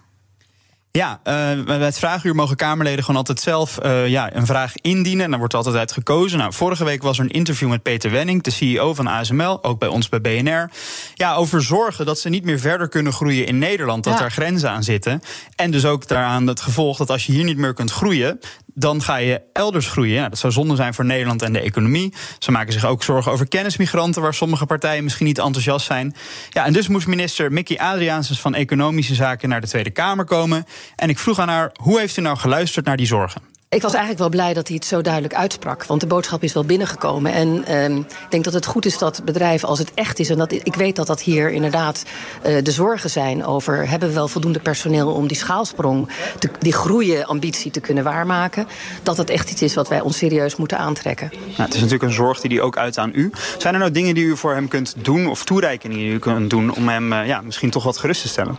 Ja, 0.92 1.20
uh, 1.24 1.64
bij 1.66 1.78
het 1.78 2.00
vraaguur 2.00 2.36
mogen 2.36 2.56
Kamerleden 2.56 3.04
gewoon 3.04 3.20
altijd 3.20 3.40
zelf 3.40 3.80
uh, 3.86 4.08
ja, 4.08 4.36
een 4.36 4.46
vraag 4.46 4.74
indienen. 4.76 5.24
En 5.24 5.30
dan 5.30 5.40
wordt 5.40 5.54
altijd 5.54 5.76
uit 5.76 5.92
gekozen. 5.92 6.38
Nou, 6.38 6.54
vorige 6.54 6.84
week 6.84 7.04
was 7.04 7.18
er 7.18 7.24
een 7.24 7.32
interview 7.32 7.70
met 7.70 7.84
Peter 7.84 8.12
Wenning, 8.12 8.44
de 8.44 8.52
CEO 8.52 8.94
van 8.94 9.08
ASML, 9.08 9.64
ook 9.64 9.80
bij 9.80 9.88
ons 9.88 10.10
bij 10.10 10.22
BNR. 10.22 10.70
Ja, 11.14 11.36
over 11.36 11.62
zorgen 11.62 12.06
dat 12.06 12.20
ze 12.20 12.30
niet 12.30 12.44
meer 12.44 12.60
verder 12.60 12.90
kunnen 12.90 13.14
groeien 13.14 13.46
in 13.46 13.58
Nederland, 13.58 14.04
dat 14.04 14.18
ja. 14.18 14.24
er 14.24 14.32
grenzen 14.32 14.70
aan 14.70 14.84
zitten. 14.84 15.22
En 15.56 15.72
dus 15.72 15.86
ook 15.86 16.08
daaraan 16.08 16.48
het 16.48 16.62
gevolg 16.62 16.98
dat 16.98 17.10
als 17.10 17.26
je 17.26 17.32
hier 17.32 17.44
niet 17.44 17.58
meer 17.58 17.74
kunt 17.74 17.92
groeien, 17.92 18.40
dan 18.80 19.02
ga 19.02 19.16
je 19.16 19.42
elders 19.54 19.88
groeien. 19.88 20.30
Dat 20.30 20.40
zou 20.40 20.54
zonde 20.54 20.76
zijn 20.76 20.94
voor 20.94 21.06
Nederland 21.06 21.42
en 21.42 21.54
de 21.54 21.60
economie. 21.60 22.14
Ze 22.40 22.52
maken 22.52 22.74
zich 22.74 22.86
ook 22.86 23.04
zorgen 23.04 23.32
over 23.32 23.48
kennismigranten, 23.48 24.22
waar 24.22 24.34
sommige 24.34 24.66
partijen 24.66 25.04
misschien 25.04 25.26
niet 25.26 25.38
enthousiast 25.40 25.86
zijn. 25.86 26.16
Ja, 26.50 26.66
en 26.66 26.74
dus 26.74 26.88
moest 26.88 27.08
minister 27.08 27.52
Mickey 27.52 27.78
Adriaansens 27.78 28.42
van 28.42 28.56
Economische 28.56 29.16
Zaken 29.16 29.50
naar 29.50 29.62
de 29.62 29.68
Tweede 29.68 29.90
Kamer 29.90 30.26
komen. 30.26 30.66
En 30.96 31.10
ik 31.10 31.20
vroeg 31.20 31.40
aan 31.40 31.50
haar: 31.50 31.72
hoe 31.74 32.00
heeft 32.00 32.18
u 32.18 32.22
nou 32.22 32.38
geluisterd 32.38 32.86
naar 32.86 32.98
die 32.98 33.08
zorgen? 33.08 33.49
Ik 33.76 33.82
was 33.82 33.92
eigenlijk 33.92 34.20
wel 34.20 34.30
blij 34.30 34.54
dat 34.54 34.68
hij 34.68 34.76
het 34.76 34.86
zo 34.86 35.02
duidelijk 35.02 35.34
uitsprak. 35.34 35.86
Want 35.86 36.02
de 36.02 36.08
boodschap 36.08 36.44
is 36.44 36.54
wel 36.54 36.64
binnengekomen. 36.64 37.34
En 37.34 37.76
um, 37.76 37.98
ik 37.98 38.28
denk 38.30 38.44
dat 38.44 38.54
het 38.54 38.66
goed 38.66 38.86
is 38.86 38.98
dat 38.98 39.22
bedrijven, 39.26 39.68
als 39.68 39.80
het 39.80 39.94
echt 39.94 40.20
is... 40.20 40.30
en 40.30 40.38
dat, 40.38 40.52
ik 40.52 40.76
weet 40.76 40.96
dat 40.96 41.08
dat 41.08 41.22
hier 41.22 41.52
inderdaad 41.52 42.06
uh, 42.46 42.64
de 42.64 42.72
zorgen 42.72 43.10
zijn 43.10 43.46
over... 43.46 43.90
hebben 43.90 44.10
we 44.10 44.14
wel 44.16 44.28
voldoende 44.28 44.60
personeel 44.60 45.12
om 45.12 45.28
die 45.28 45.38
schaalsprong... 45.38 46.10
Te, 46.40 46.50
die 46.60 46.74
groeien 46.74 47.26
ambitie 47.26 47.72
te 47.72 47.80
kunnen 47.80 48.04
waarmaken... 48.04 48.68
dat 49.04 49.18
het 49.18 49.30
echt 49.30 49.52
iets 49.52 49.62
is 49.62 49.74
wat 49.74 49.88
wij 49.88 50.02
ons 50.02 50.18
serieus 50.18 50.56
moeten 50.56 50.78
aantrekken. 50.78 51.30
Nou, 51.32 51.54
het 51.56 51.74
is 51.74 51.82
natuurlijk 51.82 52.04
een 52.04 52.16
zorg 52.16 52.40
die 52.40 52.52
hij 52.52 52.62
ook 52.62 52.78
uit 52.78 52.98
aan 52.98 53.12
u. 53.14 53.32
Zijn 53.58 53.74
er 53.74 53.80
nou 53.80 53.92
dingen 53.92 54.16
die 54.16 54.26
u 54.26 54.38
voor 54.38 54.54
hem 54.54 54.68
kunt 54.68 54.96
doen... 54.98 55.28
of 55.28 55.44
toereikingen 55.44 55.98
die 55.98 56.12
u 56.12 56.20
kunt 56.20 56.50
doen... 56.50 56.76
om 56.76 56.90
hem 56.90 57.14
uh, 57.14 57.28
ja, 57.28 57.42
misschien 57.42 57.70
toch 57.70 57.84
wat 57.84 57.98
gerust 57.98 58.22
te 58.22 58.28
stellen? 58.28 58.58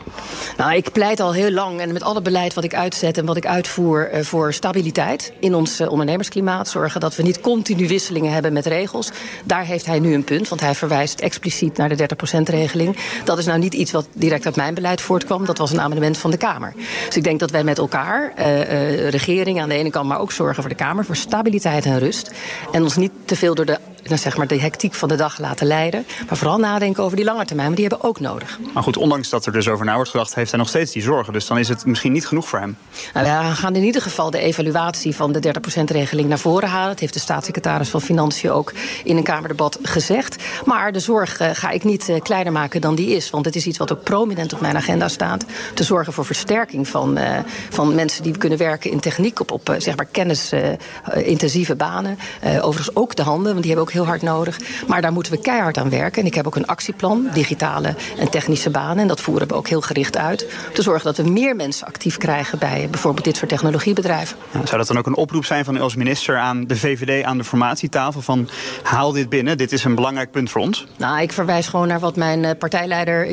Nou, 0.57 0.75
ik 0.75 0.93
pleit 0.93 1.21
al 1.21 1.33
heel 1.33 1.51
lang 1.51 1.81
en 1.81 1.93
met 1.93 2.03
alle 2.03 2.23
beleid 2.23 2.55
wat 2.55 2.65
ik 2.65 2.75
uitzet... 2.75 3.19
en 3.19 3.25
wat 3.25 3.37
ik 3.37 3.47
uitvoer 3.47 4.15
uh, 4.15 4.25
voor 4.25 4.53
stabiliteit 4.53 4.99
in 5.41 5.55
ons 5.55 5.81
uh, 5.81 5.91
ondernemersklimaat. 5.91 6.69
Zorgen 6.69 7.01
dat 7.01 7.17
we 7.17 7.23
niet 7.23 7.41
continu 7.41 7.89
wisselingen 7.89 8.33
hebben 8.33 8.53
met 8.53 8.67
regels. 8.67 9.11
Daar 9.45 9.65
heeft 9.65 9.87
hij 9.87 9.99
nu 9.99 10.15
een 10.15 10.25
punt, 10.25 10.49
want 10.49 10.61
hij 10.61 10.75
verwijst 10.75 11.21
expliciet 11.21 11.77
naar 11.77 11.89
de 11.89 12.09
30%-regeling. 12.09 12.97
Dat 13.25 13.39
is 13.39 13.47
nou 13.47 13.59
niet 13.59 13.75
iets 13.75 13.93
wat 13.93 14.09
direct 14.13 14.47
uit 14.47 14.57
mijn 14.57 14.75
beleid 14.75 15.01
voortkwam. 15.01 15.45
Dat 15.45 15.59
was 15.59 15.73
een 15.73 15.81
amendement 15.81 16.19
van 16.19 16.31
de 16.31 16.37
Kamer. 16.37 16.73
Dus 17.07 17.17
ik 17.17 17.25
denk 17.25 17.41
dat 17.41 17.51
wij 17.51 17.65
met 17.65 17.79
elkaar, 17.79 18.33
uh, 18.39 18.59
uh, 18.59 19.09
regering 19.09 19.61
aan 19.61 19.69
de 19.69 19.75
ene 19.75 19.91
kant, 19.91 20.09
maar 20.09 20.21
ook 20.21 20.33
zorgen 20.33 20.63
voor 20.63 20.71
de 20.71 20.77
Kamer, 20.77 21.05
voor 21.05 21.17
stabiliteit 21.17 21.85
en 21.85 21.99
rust. 21.99 22.31
En 22.73 22.83
ons 22.83 22.97
niet 22.97 23.13
te 23.25 23.37
veel 23.37 23.55
door 23.55 23.67
de 23.67 23.79
zeg 24.19 24.37
maar 24.37 24.47
de 24.47 24.61
hectiek 24.61 24.95
van 24.95 25.09
de 25.09 25.17
dag 25.17 25.39
laten 25.39 25.67
leiden. 25.67 26.07
Maar 26.29 26.37
vooral 26.37 26.59
nadenken 26.59 27.03
over 27.03 27.17
die 27.17 27.25
lange 27.25 27.45
termijn, 27.45 27.67
want 27.67 27.79
die 27.79 27.89
hebben 27.89 28.09
ook 28.09 28.21
nodig. 28.21 28.59
Maar 28.75 28.83
goed, 28.83 28.97
ondanks 28.97 29.29
dat 29.29 29.47
er 29.47 29.53
dus 29.53 29.69
over 29.69 29.85
na 29.85 29.95
wordt 29.95 30.11
gedacht, 30.11 30.35
heeft 30.35 30.51
hij 30.51 30.59
nog 30.59 30.69
steeds 30.69 30.93
die 30.93 31.03
zorgen. 31.03 31.33
Dus 31.33 31.47
dan 31.47 31.59
is 31.59 31.69
het 31.69 31.85
misschien 31.85 32.13
niet 32.13 32.27
genoeg 32.27 32.49
voor 32.49 32.59
hem. 32.59 32.77
Nou, 33.15 33.49
we 33.49 33.55
gaan 33.55 33.75
in 33.75 33.83
ieder 33.83 34.03
geval 34.03 34.31
de 34.31 34.39
evaluatie 34.39 35.17
van 35.17 35.33
de 35.33 35.55
30%-regeling 35.81 36.29
naar 36.29 36.39
voren 36.39 36.69
halen. 36.69 36.89
Dat 36.89 37.01
heeft 37.01 37.15
de 37.15 37.21
staatssecretaris 37.21 37.89
van 37.89 38.01
Financiën 38.01 38.51
ook 38.51 38.73
in 39.05 39.17
een 39.17 39.23
Kamerdebat 39.23 39.79
gezegd. 39.83 40.37
Maar 40.65 40.93
de 40.93 41.01
zorg 41.01 41.41
uh, 41.41 41.49
ga 41.53 41.71
ik 41.71 41.85
niet 41.85 42.09
uh, 42.09 42.21
kleiner 42.21 42.53
maken 42.53 42.81
dan 42.81 42.95
die 42.95 43.15
is. 43.15 43.31
Want 43.31 43.45
het 43.45 43.57
is 43.57 43.67
iets 43.67 43.79
wat 43.79 43.93
ook 43.93 44.03
prominent 44.03 44.53
op 44.53 44.61
mijn 44.61 44.77
agenda 44.77 45.09
staat. 45.09 45.45
Te 45.75 45.85
zorgen 45.85 46.13
voor 46.13 46.25
versterking 46.25 46.89
van, 46.89 47.19
uh, 47.19 47.39
van 47.71 47.95
mensen 47.95 48.23
die 48.23 48.39
kunnen 48.39 48.59
werken 48.59 48.91
in 48.91 49.01
techniek 49.01 49.41
op, 49.41 49.51
op 49.51 49.75
zeg 49.79 49.97
maar 49.97 50.07
kennisintensieve 50.07 51.75
banen. 51.75 52.19
overigens 52.61 52.97
ook 52.97 53.17
de 53.17 53.23
handen, 53.23 53.53
want 53.53 53.65
die 53.65 53.73
hebben 53.73 53.89
ook 53.89 53.93
heel 53.93 54.00
hard 54.05 54.23
nodig. 54.23 54.59
Maar 54.87 55.03
daar 55.03 55.13
moeten 55.13 55.33
we 55.33 55.41
keihard 55.41 55.79
aan 55.79 55.91
werken. 55.91 56.21
En 56.21 56.29
ik 56.29 56.35
heb 56.35 56.47
ook 56.47 56.57
een 56.57 56.67
actieplan, 56.67 57.29
digitale 57.33 57.95
en 58.19 58.31
technische 58.31 58.71
banen. 58.71 58.99
En 58.99 59.09
dat 59.09 59.21
voeren 59.21 59.49
we 59.49 59.55
ook 59.55 59.69
heel 59.69 59.81
gericht 59.81 60.17
uit. 60.17 60.43
Om 60.69 60.75
te 60.75 60.83
zorgen 60.83 61.05
dat 61.05 61.17
we 61.17 61.31
meer 61.31 61.57
mensen 61.57 61.87
actief 61.87 62.17
krijgen 62.17 62.59
bij 62.59 62.89
bijvoorbeeld 62.91 63.25
dit 63.25 63.37
soort 63.37 63.51
technologiebedrijven. 63.51 64.37
Zou 64.53 64.77
dat 64.77 64.87
dan 64.87 64.99
ook 64.99 65.07
een 65.07 65.17
oproep 65.17 65.45
zijn 65.45 65.65
van 65.65 65.77
u 65.77 65.81
als 65.81 65.95
minister 65.95 66.39
aan 66.39 66.67
de 66.67 66.77
VVD 66.77 67.25
aan 67.25 67.39
de 67.39 67.45
formatietafel? 67.45 68.21
Van 68.21 68.49
haal 68.83 69.13
dit 69.13 69.29
binnen, 69.29 69.57
dit 69.57 69.73
is 69.73 69.85
een 69.85 69.95
belangrijk 69.95 70.31
punt 70.31 70.51
voor 70.51 70.61
ons? 70.61 70.87
Nou, 70.97 71.21
ik 71.21 71.33
verwijs 71.33 71.69
gewoon 71.69 71.89
naar 71.89 72.01
wat 72.01 72.17
mijn 72.17 72.45
eh, 72.45 72.59
partijleider 72.59 73.29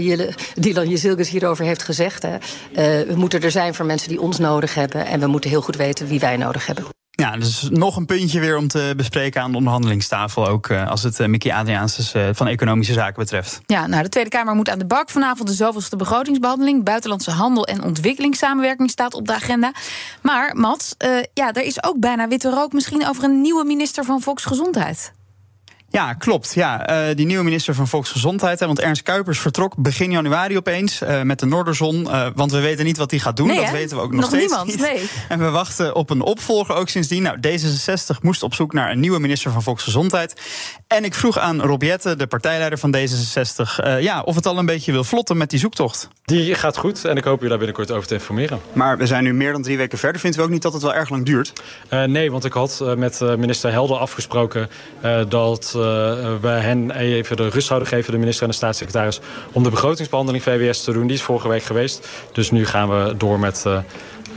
Dylan 0.55 0.89
Jezilgus 0.89 1.29
hierover 1.29 1.65
heeft 1.65 1.83
gezegd. 1.83 2.24
Hè. 2.24 2.33
Uh, 2.33 3.07
we 3.07 3.13
moeten 3.15 3.41
er 3.41 3.51
zijn 3.51 3.74
voor 3.74 3.86
mensen 3.86 4.09
die 4.09 4.21
ons 4.21 4.38
nodig 4.38 4.74
hebben. 4.74 5.05
En 5.05 5.19
we 5.19 5.27
moeten 5.27 5.50
heel 5.50 5.62
goed 5.62 5.75
weten 5.75 6.07
wie 6.07 6.19
wij 6.19 6.38
nodig 6.38 6.65
hebben. 6.65 6.97
Ja, 7.21 7.38
dus 7.38 7.67
nog 7.69 7.95
een 7.95 8.05
puntje 8.05 8.39
weer 8.39 8.57
om 8.57 8.67
te 8.67 8.93
bespreken 8.97 9.41
aan 9.41 9.51
de 9.51 9.57
onderhandelingstafel. 9.57 10.47
Ook 10.47 10.67
uh, 10.69 10.89
als 10.89 11.03
het 11.03 11.19
uh, 11.19 11.27
Mickey 11.27 11.53
Adriaansens 11.53 12.15
uh, 12.15 12.29
van 12.31 12.47
Economische 12.47 12.93
Zaken 12.93 13.19
betreft. 13.19 13.62
Ja, 13.65 13.88
nou, 13.88 14.03
de 14.03 14.09
Tweede 14.09 14.29
Kamer 14.29 14.55
moet 14.55 14.69
aan 14.69 14.79
de 14.79 14.86
bak. 14.86 15.09
Vanavond 15.09 15.47
de 15.47 15.53
zoveelste 15.53 15.95
begrotingsbehandeling. 15.95 16.83
Buitenlandse 16.83 17.31
handel 17.31 17.65
en 17.65 17.83
ontwikkelingssamenwerking 17.83 18.89
staat 18.89 19.13
op 19.13 19.27
de 19.27 19.33
agenda. 19.33 19.71
Maar, 20.21 20.55
Mats, 20.55 20.95
ja, 21.33 21.53
er 21.53 21.63
is 21.63 21.83
ook 21.83 22.00
bijna 22.00 22.27
witte 22.27 22.50
rook 22.50 22.74
misschien 22.74 23.07
over 23.07 23.24
een 23.24 23.41
nieuwe 23.41 23.63
minister 23.63 24.03
van 24.03 24.21
Volksgezondheid. 24.21 25.13
Ja, 25.89 26.13
klopt. 26.13 26.53
Ja, 26.53 26.89
uh, 27.10 27.15
die 27.15 27.25
nieuwe 27.25 27.44
minister 27.44 27.75
van 27.75 27.88
Volksgezondheid. 27.88 28.60
Hè, 28.60 28.65
want 28.65 28.79
Ernst 28.79 29.01
Kuipers 29.01 29.39
vertrok 29.39 29.75
begin 29.77 30.12
januari 30.12 30.58
opeens 30.58 31.01
uh, 31.01 31.22
met 31.22 31.39
de 31.39 31.46
Noorderzon. 31.46 32.01
Uh, 32.01 32.27
want 32.36 32.51
we 32.51 32.60
weten 32.60 32.86
niet 32.86 32.98
wat 32.98 33.12
hij 33.12 33.20
gaat 33.20 33.38
doen. 33.38 33.48
Nee, 33.48 33.60
dat 33.60 33.72
weten 33.72 33.98
we 33.98 34.03
ook 34.03 34.12
nog, 34.12 34.20
nog 34.20 34.29
steeds 34.29 34.46
niemand, 34.46 34.67
niet. 34.67 34.79
Nee. 34.79 35.10
En 35.29 35.39
we 35.39 35.50
wachten 35.50 35.96
op 35.96 36.10
een 36.10 36.22
opvolger 36.22 36.75
ook 36.75 36.89
sindsdien. 36.89 37.22
Nou, 37.24 37.38
D66 37.38 38.22
moest 38.22 38.44
op 38.44 38.53
zoek 38.53 38.74
naar 38.74 38.91
een 38.91 39.00
nieuwe 39.00 39.20
minister 39.20 39.51
van 39.51 39.63
Volksgezondheid. 39.63 40.41
En 40.88 41.03
ik 41.03 41.13
vroeg 41.13 41.39
aan 41.39 41.62
Rob 41.62 41.84
Jette, 41.84 42.15
de 42.15 42.27
partijleider 42.27 42.79
van 42.79 42.96
D66, 42.96 44.00
ja, 44.00 44.22
of 44.22 44.36
het 44.36 44.46
al 44.46 44.58
een 44.58 44.65
beetje 44.65 44.91
wil 44.91 45.03
vlotten 45.03 45.38
met 45.38 45.50
die 45.50 45.60
zoektocht. 45.60 46.08
Die 46.24 46.56
gaat 46.56 46.77
goed 46.77 47.06
en 47.06 47.17
ik 47.17 47.24
hoop 47.24 47.44
u 47.44 47.48
daar 47.48 47.58
binnenkort 47.58 47.91
over 47.91 48.08
te 48.08 48.13
informeren. 48.13 48.60
Maar 48.74 48.98
we 48.98 49.06
zijn 49.06 49.24
nu 49.24 49.34
meer 49.34 49.51
dan 49.51 49.62
drie 49.62 49.77
weken 49.77 49.98
verder. 49.98 50.22
Vindt 50.22 50.38
u 50.38 50.41
ook 50.41 50.50
niet 50.50 50.62
dat 50.62 50.74
het 50.74 50.82
wel 50.82 50.94
erg 50.94 51.10
lang 51.10 51.25
duurt? 51.25 51.53
nee, 51.89 52.32
want 52.32 52.46
ik 52.46 52.53
had 52.53 52.84
met 52.98 53.20
minister 53.20 53.72
Helder 53.72 53.98
afgesproken 53.98 54.70
dat 55.29 55.76
we 56.41 56.48
hen 56.48 56.91
even 56.91 57.38
de 57.38 57.50
rust 57.50 57.67
zouden 57.67 57.88
geven, 57.88 58.12
de 58.12 58.17
minister 58.17 58.43
en 58.43 58.50
de 58.50 58.55
staatssecretaris, 58.55 59.19
om 59.51 59.63
de 59.63 59.69
begrotingsbehandeling 59.69 60.43
VWS 60.43 60.84
te 60.84 60.91
doen. 60.91 61.07
Die 61.07 61.15
is 61.15 61.22
vorige 61.22 61.48
week 61.48 61.63
geweest. 61.63 62.07
Dus 62.31 62.51
nu 62.51 62.65
gaan 62.65 62.89
we 62.89 63.13
door 63.17 63.39
met 63.39 63.65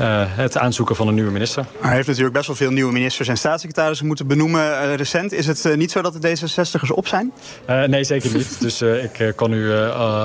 uh, 0.01 0.23
het 0.27 0.59
aanzoeken 0.59 0.97
van 0.97 1.09
een 1.09 1.15
nieuwe 1.15 1.31
minister. 1.31 1.67
Hij 1.81 1.95
heeft 1.95 2.07
natuurlijk 2.07 2.35
best 2.35 2.47
wel 2.47 2.57
veel 2.57 2.71
nieuwe 2.71 2.93
ministers 2.93 3.29
en 3.29 3.37
staatssecretarissen 3.37 4.07
moeten 4.07 4.27
benoemen 4.27 4.61
uh, 4.61 4.95
recent. 4.95 5.33
Is 5.33 5.47
het 5.47 5.65
uh, 5.65 5.77
niet 5.77 5.91
zo 5.91 6.03
dat 6.03 6.23
de 6.23 6.29
D66'ers 6.29 6.95
op 6.95 7.07
zijn? 7.07 7.33
nee, 7.67 8.05
zeker 8.05 8.37
niet. 8.37 8.61
dus 8.61 8.83
ik 8.83 9.33
kan 9.37 9.53
u 9.53 9.73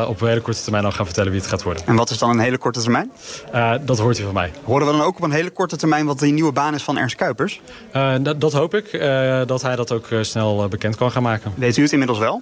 op 0.08 0.22
een 0.22 0.28
hele 0.28 0.42
korte 0.42 0.62
termijn 0.62 0.86
al 0.86 0.92
gaan 0.92 1.06
vertellen 1.06 1.32
wie 1.32 1.40
het 1.40 1.50
gaat 1.50 1.64
worden. 1.64 1.86
En 1.86 1.96
wat 1.96 2.10
is 2.10 2.18
dan 2.18 2.30
een 2.30 2.40
hele 2.40 2.58
korte 2.58 2.82
termijn? 2.82 3.12
dat 3.86 4.00
hoort 4.00 4.20
u 4.20 4.24
van 4.24 4.34
mij. 4.34 4.52
Horen 4.64 4.86
we 4.86 4.92
dan 4.92 5.02
ook 5.02 5.18
op 5.18 5.24
een 5.24 5.32
hele 5.32 5.50
korte 5.50 5.78
termijn 5.78 6.06
wat 6.06 6.20
die 6.20 6.34
nieuwe 6.34 6.52
baan 6.52 6.74
is 6.74 6.84
van 6.84 6.98
Ernst 6.98 7.16
Kuipers? 7.16 7.62
Dat, 8.22 8.42
dat, 8.42 8.54
hoop 8.54 8.74
ik, 8.74 8.92
dat 9.48 9.62
hij 9.62 9.76
dat 9.76 9.92
ook 9.92 10.08
snel 10.22 10.68
bekend 10.68 10.96
kan 10.96 11.12
gaan 11.12 11.24
maken. 11.24 11.54
Weet 11.56 11.78
u 11.78 11.82
het 11.82 11.92
inmiddels 11.92 12.20
wel? 12.20 12.42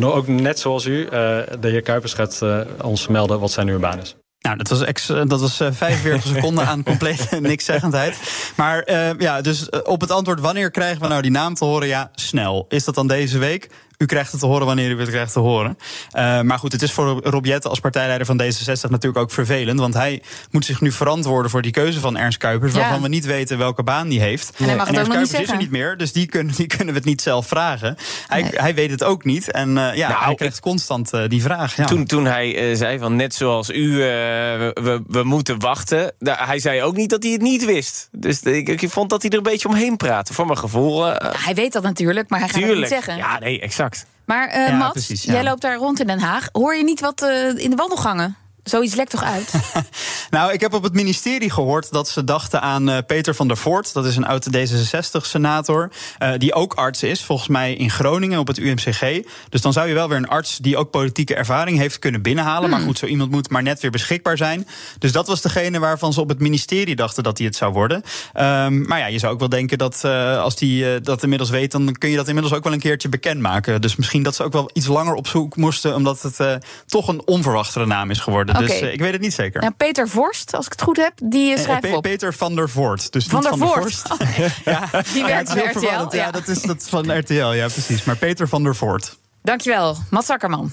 ook 0.00 0.26
net 0.26 0.58
zoals 0.58 0.86
u, 0.86 1.08
de 1.60 1.68
heer 1.68 1.82
Kuipers 1.82 2.14
gaat 2.14 2.42
ons 2.82 3.08
melden 3.08 3.40
wat 3.40 3.50
zijn 3.50 3.66
nieuwe 3.66 3.80
baan 3.80 4.00
is. 4.00 4.16
Nou, 4.44 4.56
dat 4.56 4.68
was, 4.68 4.82
ex, 4.82 5.08
eh, 5.08 5.22
dat 5.26 5.40
was 5.40 5.56
45 5.56 6.12
eh, 6.12 6.20
seconden 6.34 6.66
aan 6.66 6.82
complete 6.82 7.40
nikszeggendheid. 7.40 8.18
Maar 8.56 8.88
uh, 8.90 9.10
ja, 9.18 9.40
dus 9.40 9.70
op 9.70 10.00
het 10.00 10.10
antwoord 10.10 10.40
wanneer 10.40 10.70
krijgen 10.70 11.02
we 11.02 11.08
nou 11.08 11.22
die 11.22 11.30
naam 11.30 11.54
te 11.54 11.64
horen? 11.64 11.88
Ja, 11.88 12.10
snel. 12.14 12.66
Is 12.68 12.84
dat 12.84 12.94
dan 12.94 13.06
deze 13.06 13.38
week? 13.38 13.70
U 13.98 14.06
krijgt 14.06 14.30
het 14.30 14.40
te 14.40 14.46
horen 14.46 14.66
wanneer 14.66 14.90
u 14.90 15.00
het 15.00 15.08
krijgt 15.08 15.32
te 15.32 15.38
horen. 15.38 15.78
Uh, 16.12 16.40
maar 16.40 16.58
goed, 16.58 16.72
het 16.72 16.82
is 16.82 16.92
voor 16.92 17.20
Rob 17.22 17.46
als 17.62 17.80
partijleider 17.80 18.26
van 18.26 18.42
D66 18.42 18.90
natuurlijk 18.90 19.16
ook 19.16 19.30
vervelend. 19.30 19.80
Want 19.80 19.94
hij 19.94 20.22
moet 20.50 20.64
zich 20.64 20.80
nu 20.80 20.92
verantwoorden 20.92 21.50
voor 21.50 21.62
die 21.62 21.72
keuze 21.72 22.00
van 22.00 22.16
Ernst 22.16 22.38
Kuipers. 22.38 22.72
Waarvan 22.72 23.02
we 23.02 23.08
niet 23.08 23.24
weten 23.24 23.58
welke 23.58 23.82
baan 23.82 24.08
die 24.08 24.20
heeft. 24.20 24.52
En, 24.56 24.68
en 24.68 24.78
Ernst 24.78 24.92
Kuipers 24.92 25.32
is 25.32 25.50
er 25.50 25.56
niet 25.56 25.70
meer. 25.70 25.96
Dus 25.96 26.12
die 26.12 26.26
kunnen, 26.26 26.54
die 26.54 26.66
kunnen 26.66 26.86
we 26.86 26.94
het 26.94 27.04
niet 27.04 27.22
zelf 27.22 27.46
vragen. 27.46 27.96
Hij, 28.28 28.50
hij 28.54 28.74
weet 28.74 28.90
het 28.90 29.04
ook 29.04 29.24
niet. 29.24 29.50
En 29.50 29.68
uh, 29.68 29.94
ja, 29.94 30.08
nou, 30.08 30.24
hij 30.24 30.34
krijgt 30.34 30.60
constant 30.60 31.14
uh, 31.14 31.28
die 31.28 31.42
vraag. 31.42 31.76
Ja. 31.76 31.84
Toen, 31.84 32.04
toen 32.04 32.24
hij 32.24 32.74
zei 32.74 32.98
van 32.98 33.16
net 33.16 33.34
zoals 33.34 33.70
u, 33.70 33.96
we, 33.96 35.02
we 35.06 35.22
moeten 35.22 35.58
wachten. 35.58 36.12
hij 36.18 36.58
zei 36.58 36.82
ook 36.82 36.96
niet 36.96 37.10
dat 37.10 37.22
hij 37.22 37.32
het 37.32 37.42
niet 37.42 37.64
wist. 37.64 38.08
Dus 38.12 38.42
ik, 38.42 38.68
ik 38.68 38.90
vond 38.90 39.10
dat 39.10 39.22
hij 39.22 39.30
er 39.30 39.36
een 39.36 39.42
beetje 39.42 39.68
omheen 39.68 39.96
praatte. 39.96 40.34
Voor 40.34 40.46
mijn 40.46 40.58
gevoel. 40.58 41.04
hij 41.20 41.54
weet 41.54 41.72
dat 41.72 41.82
natuurlijk, 41.82 42.28
maar 42.28 42.40
hij 42.40 42.48
gaat 42.48 42.62
het 42.62 42.76
niet 42.76 42.88
zeggen. 42.88 43.16
Ja, 43.16 43.38
nee, 43.38 43.60
exact. 43.60 43.93
Maar 44.26 44.56
uh, 44.58 44.78
Mats, 44.78 45.22
jij 45.22 45.44
loopt 45.44 45.60
daar 45.62 45.76
rond 45.76 46.00
in 46.00 46.06
Den 46.06 46.20
Haag. 46.20 46.48
Hoor 46.52 46.76
je 46.76 46.84
niet 46.84 47.00
wat 47.00 47.22
uh, 47.22 47.56
in 47.56 47.70
de 47.70 47.76
wandelgangen? 47.76 48.36
Zoiets 48.62 48.94
lekt 48.94 49.10
toch 49.10 49.22
uit? 49.24 49.52
nou, 50.34 50.52
ik 50.52 50.60
heb 50.60 50.74
op 50.74 50.82
het 50.82 50.92
ministerie 50.94 51.50
gehoord 51.50 51.92
dat 51.92 52.08
ze 52.08 52.24
dachten 52.24 52.60
aan 52.60 52.88
uh, 52.88 52.98
Peter 53.06 53.34
van 53.34 53.48
der 53.48 53.56
Voort. 53.56 53.92
Dat 53.92 54.04
is 54.04 54.16
een 54.16 54.26
oude 54.26 54.50
D66-senator. 54.50 55.90
Uh, 56.22 56.32
die 56.38 56.54
ook 56.54 56.74
arts 56.74 57.02
is, 57.02 57.24
volgens 57.24 57.48
mij 57.48 57.74
in 57.74 57.90
Groningen 57.90 58.38
op 58.38 58.46
het 58.46 58.58
UMCG. 58.58 59.22
Dus 59.48 59.60
dan 59.60 59.72
zou 59.72 59.88
je 59.88 59.94
wel 59.94 60.08
weer 60.08 60.16
een 60.16 60.28
arts 60.28 60.58
die 60.58 60.76
ook 60.76 60.90
politieke 60.90 61.34
ervaring 61.34 61.78
heeft 61.78 61.98
kunnen 61.98 62.22
binnenhalen. 62.22 62.70
Maar 62.70 62.78
hmm. 62.78 62.88
goed, 62.88 62.98
zo 62.98 63.06
iemand 63.06 63.30
moet 63.30 63.50
maar 63.50 63.62
net 63.62 63.80
weer 63.80 63.90
beschikbaar 63.90 64.36
zijn. 64.36 64.66
Dus 64.98 65.12
dat 65.12 65.26
was 65.26 65.40
degene 65.40 65.78
waarvan 65.78 66.12
ze 66.12 66.20
op 66.20 66.28
het 66.28 66.38
ministerie 66.40 66.96
dachten 66.96 67.22
dat 67.22 67.38
hij 67.38 67.46
het 67.46 67.56
zou 67.56 67.72
worden. 67.72 67.96
Um, 67.96 68.86
maar 68.86 68.98
ja, 68.98 69.06
je 69.06 69.18
zou 69.18 69.32
ook 69.32 69.38
wel 69.38 69.48
denken 69.48 69.78
dat 69.78 70.02
uh, 70.06 70.40
als 70.40 70.56
die 70.56 71.00
dat 71.00 71.22
inmiddels 71.22 71.50
weet, 71.50 71.72
dan 71.72 71.92
kun 71.98 72.10
je 72.10 72.16
dat 72.16 72.28
inmiddels 72.28 72.56
ook 72.56 72.64
wel 72.64 72.72
een 72.72 72.78
keertje 72.78 73.08
bekendmaken. 73.08 73.80
Dus 73.80 73.96
misschien 73.96 74.22
dat 74.22 74.34
ze 74.34 74.42
ook 74.42 74.52
wel 74.52 74.70
iets 74.72 74.86
langer 74.86 75.14
op 75.14 75.26
zoek 75.26 75.56
moesten, 75.56 75.94
omdat 75.94 76.22
het 76.22 76.66
toch 76.86 77.08
een 77.08 77.26
onverwachtere 77.26 77.86
naam 77.86 78.10
is 78.10 78.18
geworden. 78.18 78.54
Dus 78.54 78.80
ik 78.80 79.00
weet 79.00 79.12
het 79.12 79.20
niet 79.20 79.34
zeker. 79.34 79.60
Nou, 79.60 79.72
Peter 79.76 80.08
Vorst, 80.24 80.54
als 80.54 80.66
ik 80.66 80.72
het 80.72 80.82
goed 80.82 80.96
heb, 80.96 81.12
die 81.22 81.52
uh, 81.52 81.58
schrijft 81.58 81.92
op. 81.92 82.02
Peter 82.02 82.34
van 82.34 82.54
der 82.54 82.70
Voort. 82.70 83.12
Dus 83.12 83.26
van, 83.26 83.40
der, 83.40 83.50
van 83.50 83.58
der 83.58 83.68
Vorst. 83.68 84.10
Oh, 84.12 84.18
ja. 84.64 84.88
Die 85.12 85.24
werkt 85.24 85.54
bij 85.54 85.64
RTL. 85.64 85.86
Ja. 85.86 86.08
ja, 86.10 86.30
dat 86.30 86.48
is 86.48 86.62
dat 86.62 86.88
van 86.88 87.18
RTL, 87.18 87.34
ja 87.34 87.68
precies. 87.68 88.04
Maar 88.04 88.16
Peter 88.16 88.48
van 88.48 88.62
der 88.62 88.76
Voort. 88.76 89.18
Dankjewel, 89.42 89.96
Mats 90.10 90.30
Akkerman. 90.30 90.72